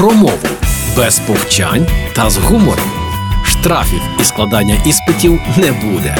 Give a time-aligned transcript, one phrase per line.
[0.00, 0.38] про мову
[0.96, 2.90] без повчань та з гумором.
[3.44, 6.16] Штрафів і складання іспитів не буде.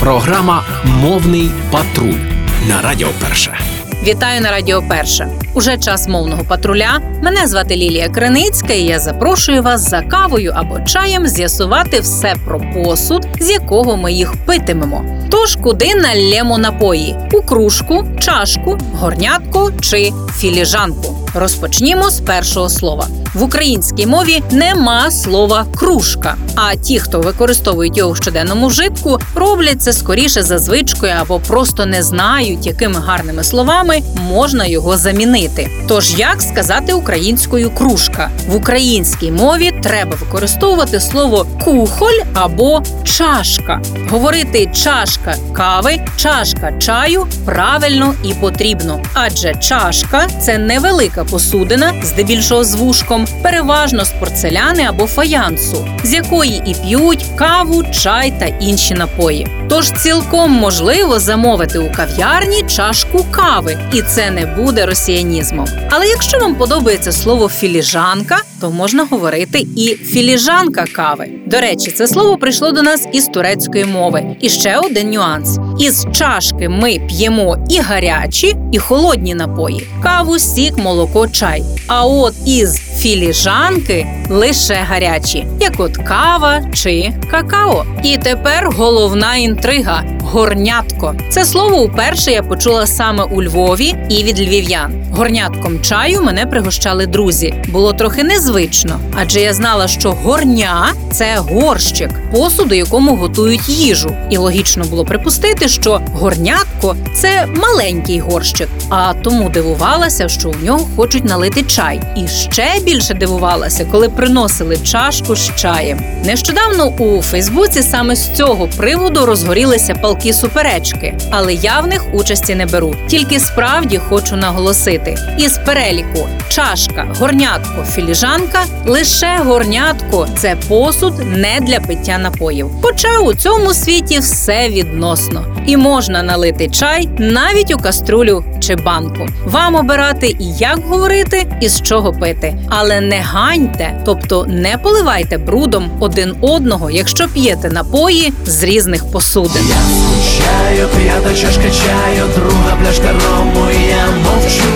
[0.00, 2.20] Програма Мовний патруль
[2.68, 3.58] на Радіо Перше.
[4.02, 5.28] Вітаю на Радіо Перше.
[5.54, 7.00] Уже час мовного патруля.
[7.22, 12.60] Мене звати Лілія Криницька, і я запрошую вас за кавою або чаєм з'ясувати все про
[12.60, 15.04] посуд, з якого ми їх питимемо.
[15.30, 21.17] Тож куди налємо напої: у кружку, чашку, горнятку чи філіжанку.
[21.34, 23.06] Розпочнімо з першого слова.
[23.34, 26.36] В українській мові нема слова кружка.
[26.54, 31.86] А ті, хто використовують його в щоденному вжитку, роблять це скоріше за звичкою або просто
[31.86, 35.70] не знають, якими гарними словами можна його замінити.
[35.88, 43.80] Тож як сказати українською кружка в українській мові треба використовувати слово кухоль або чашка.
[44.10, 52.74] Говорити чашка кави, чашка чаю правильно і потрібно, адже чашка це невелика посудина, здебільшого з
[52.74, 59.46] вушком, переважно з порцеляни або фаянсу, з якої і п'ють каву, чай та інші напої.
[59.68, 65.66] Тож цілком можливо замовити у кав'ярні чашку кави, і це не буде росіянізмом.
[65.90, 71.28] Але якщо вам подобається слово філіжанка, то можна говорити і філіжанка кави.
[71.46, 74.36] До речі, це слово прийшло до нас із турецької мови.
[74.40, 80.78] І ще один нюанс: із чашки ми п'ємо і гарячі, і холодні напої: каву, сік,
[80.78, 81.62] молоко, чай.
[81.86, 87.84] А от із філіжанки лише гарячі, як от кава чи какао.
[88.04, 91.14] І тепер головна інтрига горнятко.
[91.28, 95.04] Це слово уперше я почула саме у Львові і від львів'ян.
[95.12, 97.54] Горнятком чаю мене пригощали друзі.
[97.68, 104.16] Було трохи незвично, адже я знала, що горня це горщик, посуд, у якому готують їжу.
[104.30, 108.68] І логічно було припустити, що горнятко це маленький горщик.
[108.88, 112.00] А тому дивувалася, що у нього хочуть налити чай.
[112.16, 116.00] І ще більше дивувалася, коли приносили чашку з чаєм.
[116.24, 122.54] Нещодавно у Фейсбуці саме з цього приводу розгорілися палки суперечки, але я в них участі
[122.54, 122.94] не беру.
[123.08, 131.80] Тільки справді хочу наголосити: із переліку чашка, горнятко, філіжанка лише горнятко це посуд не для
[131.80, 132.70] пиття напоїв.
[132.82, 139.26] Хоча у цьому світі все відносно, і можна налити чай навіть у каструлю чи банку.
[139.44, 142.58] Вам обирати і як говорити, і з чого пити.
[142.68, 149.62] Але не ганьте, тобто не поливайте брудом один одного, якщо п'єте напої з різних посудин.
[150.08, 154.68] Скучаю, п'ята чашка чаю, друга пляшка рому, я мовчу,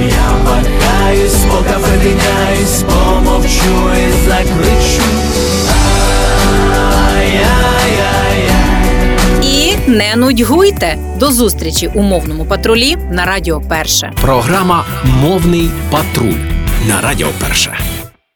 [0.00, 5.02] я вагаюсь, поки видиняюсь, помовчу і закричу.
[9.42, 10.98] І не нудьгуйте.
[11.16, 14.12] До зустрічі у мовному патрулі на Радіо Перше.
[14.20, 16.38] Програма Мовний патруль
[16.88, 17.78] на Радіо Перше.